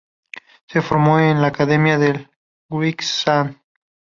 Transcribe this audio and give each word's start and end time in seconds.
Se 0.67 0.81
formo 0.81 1.19
en 1.19 1.41
la 1.43 1.49
academia 1.49 1.99
del 1.99 2.27
Wrexham. 2.71 3.55